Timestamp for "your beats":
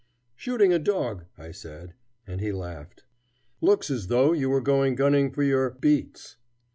5.43-6.37